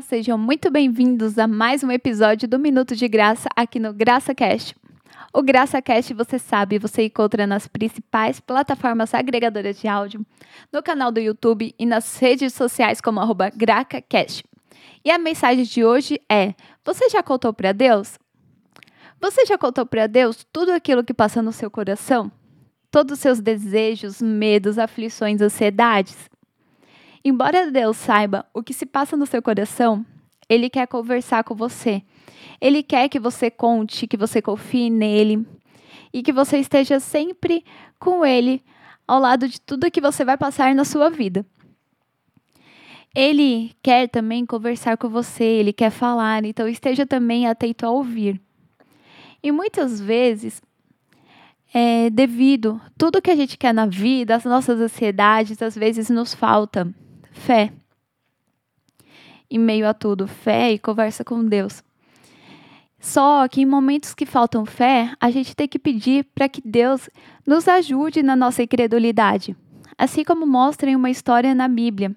Olá, 0.00 0.06
sejam 0.08 0.38
muito 0.38 0.70
bem-vindos 0.70 1.38
a 1.38 1.46
mais 1.46 1.84
um 1.84 1.90
episódio 1.90 2.48
do 2.48 2.58
Minuto 2.58 2.96
de 2.96 3.06
Graça 3.06 3.50
aqui 3.54 3.78
no 3.78 3.92
GraçaCast. 3.92 4.74
O 5.30 5.42
GraçaCast, 5.42 6.14
você 6.14 6.38
sabe, 6.38 6.78
você 6.78 7.04
encontra 7.04 7.46
nas 7.46 7.68
principais 7.68 8.40
plataformas 8.40 9.12
agregadoras 9.12 9.78
de 9.78 9.86
áudio, 9.86 10.24
no 10.72 10.82
canal 10.82 11.12
do 11.12 11.20
YouTube 11.20 11.74
e 11.78 11.84
nas 11.84 12.16
redes 12.18 12.54
sociais 12.54 12.98
como 12.98 13.20
GracaCast. 13.54 14.42
E 15.04 15.10
a 15.10 15.18
mensagem 15.18 15.64
de 15.64 15.84
hoje 15.84 16.18
é: 16.30 16.54
Você 16.82 17.10
já 17.10 17.22
contou 17.22 17.52
para 17.52 17.72
Deus? 17.72 18.18
Você 19.20 19.44
já 19.44 19.58
contou 19.58 19.84
para 19.84 20.06
Deus 20.06 20.46
tudo 20.50 20.72
aquilo 20.72 21.04
que 21.04 21.12
passa 21.12 21.42
no 21.42 21.52
seu 21.52 21.70
coração? 21.70 22.32
Todos 22.90 23.18
os 23.18 23.20
seus 23.20 23.38
desejos, 23.38 24.22
medos, 24.22 24.78
aflições, 24.78 25.42
ansiedades? 25.42 26.29
Embora 27.24 27.70
Deus 27.70 27.98
saiba 27.98 28.46
o 28.54 28.62
que 28.62 28.72
se 28.72 28.86
passa 28.86 29.16
no 29.16 29.26
seu 29.26 29.42
coração, 29.42 30.04
Ele 30.48 30.70
quer 30.70 30.86
conversar 30.86 31.44
com 31.44 31.54
você. 31.54 32.02
Ele 32.60 32.82
quer 32.82 33.08
que 33.08 33.20
você 33.20 33.50
conte, 33.50 34.06
que 34.06 34.16
você 34.16 34.40
confie 34.40 34.88
nele 34.88 35.46
e 36.12 36.22
que 36.22 36.32
você 36.32 36.58
esteja 36.58 36.98
sempre 36.98 37.64
com 37.98 38.24
Ele 38.24 38.62
ao 39.06 39.20
lado 39.20 39.48
de 39.48 39.60
tudo 39.60 39.90
que 39.90 40.00
você 40.00 40.24
vai 40.24 40.38
passar 40.38 40.74
na 40.74 40.84
sua 40.84 41.10
vida. 41.10 41.44
Ele 43.14 43.72
quer 43.82 44.08
também 44.08 44.46
conversar 44.46 44.96
com 44.96 45.08
você, 45.08 45.42
ele 45.42 45.72
quer 45.72 45.90
falar, 45.90 46.44
então 46.44 46.68
esteja 46.68 47.04
também 47.04 47.48
atento 47.48 47.84
a 47.84 47.90
ouvir. 47.90 48.40
E 49.42 49.50
muitas 49.50 50.00
vezes, 50.00 50.62
é, 51.74 52.08
devido 52.08 52.80
tudo 52.96 53.20
que 53.20 53.30
a 53.30 53.34
gente 53.34 53.58
quer 53.58 53.74
na 53.74 53.84
vida, 53.84 54.36
as 54.36 54.44
nossas 54.44 54.80
ansiedades, 54.80 55.60
às 55.60 55.74
vezes 55.74 56.08
nos 56.08 56.32
falta 56.32 56.94
fé. 57.30 57.72
Em 59.50 59.58
meio 59.58 59.88
a 59.88 59.94
tudo, 59.94 60.28
fé 60.28 60.72
e 60.72 60.78
conversa 60.78 61.24
com 61.24 61.44
Deus. 61.44 61.82
Só 63.00 63.48
que 63.48 63.62
em 63.62 63.66
momentos 63.66 64.14
que 64.14 64.26
faltam 64.26 64.66
fé, 64.66 65.12
a 65.18 65.30
gente 65.30 65.56
tem 65.56 65.66
que 65.66 65.78
pedir 65.78 66.24
para 66.34 66.48
que 66.48 66.60
Deus 66.62 67.08
nos 67.46 67.66
ajude 67.66 68.22
na 68.22 68.36
nossa 68.36 68.62
incredulidade. 68.62 69.56
Assim 69.96 70.22
como 70.22 70.46
mostra 70.46 70.90
em 70.90 70.96
uma 70.96 71.10
história 71.10 71.54
na 71.54 71.66
Bíblia, 71.66 72.14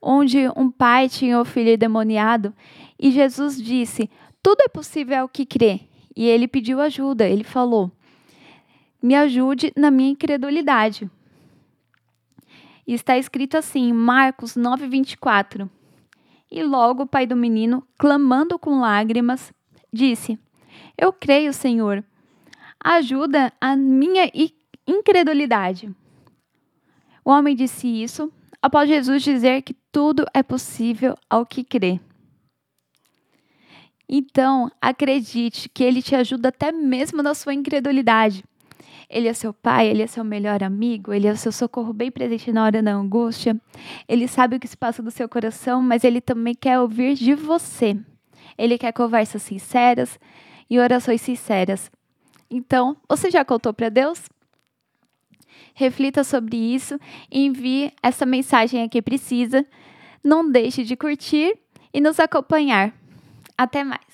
onde 0.00 0.48
um 0.56 0.70
pai 0.70 1.08
tinha 1.08 1.40
o 1.40 1.44
filho 1.44 1.70
endemoniado 1.70 2.54
e 2.98 3.10
Jesus 3.10 3.60
disse: 3.60 4.10
Tudo 4.42 4.60
é 4.62 4.68
possível 4.68 5.20
ao 5.20 5.28
que 5.28 5.46
crê. 5.46 5.80
E 6.14 6.26
ele 6.26 6.48
pediu 6.48 6.80
ajuda, 6.80 7.28
ele 7.28 7.44
falou: 7.44 7.90
Me 9.02 9.14
ajude 9.14 9.72
na 9.76 9.90
minha 9.90 10.10
incredulidade. 10.10 11.10
E 12.88 12.94
está 12.94 13.18
escrito 13.18 13.58
assim, 13.58 13.92
Marcos 13.92 14.56
9:24. 14.56 15.70
E 16.50 16.62
logo 16.62 17.02
o 17.02 17.06
pai 17.06 17.26
do 17.26 17.36
menino, 17.36 17.86
clamando 17.98 18.58
com 18.58 18.80
lágrimas, 18.80 19.52
disse: 19.92 20.38
Eu 20.96 21.12
creio, 21.12 21.52
Senhor. 21.52 22.02
Ajuda 22.82 23.52
a 23.60 23.76
minha 23.76 24.30
incredulidade. 24.86 25.94
O 27.22 27.30
homem 27.30 27.54
disse 27.54 27.86
isso 27.86 28.32
após 28.62 28.88
Jesus 28.88 29.22
dizer 29.22 29.60
que 29.60 29.74
tudo 29.92 30.24
é 30.32 30.42
possível 30.42 31.14
ao 31.28 31.44
que 31.44 31.62
crê. 31.62 32.00
Então, 34.08 34.72
acredite 34.80 35.68
que 35.68 35.84
ele 35.84 36.00
te 36.00 36.14
ajuda 36.14 36.48
até 36.48 36.72
mesmo 36.72 37.22
na 37.22 37.34
sua 37.34 37.52
incredulidade. 37.52 38.42
Ele 39.08 39.26
é 39.26 39.32
seu 39.32 39.54
pai, 39.54 39.88
ele 39.88 40.02
é 40.02 40.06
seu 40.06 40.22
melhor 40.22 40.62
amigo, 40.62 41.14
ele 41.14 41.26
é 41.26 41.32
o 41.32 41.36
seu 41.36 41.50
socorro 41.50 41.92
bem 41.94 42.10
presente 42.10 42.52
na 42.52 42.64
hora 42.64 42.82
da 42.82 42.92
angústia. 42.92 43.58
Ele 44.06 44.28
sabe 44.28 44.56
o 44.56 44.60
que 44.60 44.68
se 44.68 44.76
passa 44.76 45.02
do 45.02 45.10
seu 45.10 45.28
coração, 45.28 45.80
mas 45.80 46.04
ele 46.04 46.20
também 46.20 46.54
quer 46.54 46.78
ouvir 46.78 47.14
de 47.14 47.34
você. 47.34 47.96
Ele 48.58 48.76
quer 48.76 48.92
conversas 48.92 49.42
sinceras 49.42 50.18
e 50.68 50.78
orações 50.78 51.22
sinceras. 51.22 51.90
Então, 52.50 52.96
você 53.08 53.30
já 53.30 53.44
contou 53.44 53.72
para 53.72 53.88
Deus? 53.88 54.28
Reflita 55.74 56.24
sobre 56.24 56.56
isso 56.56 56.98
e 57.30 57.46
envie 57.46 57.92
essa 58.02 58.26
mensagem 58.26 58.82
a 58.82 58.88
quem 58.88 59.00
precisa. 59.00 59.64
Não 60.22 60.50
deixe 60.50 60.84
de 60.84 60.96
curtir 60.96 61.56
e 61.94 62.00
nos 62.00 62.20
acompanhar. 62.20 62.92
Até 63.56 63.84
mais! 63.84 64.07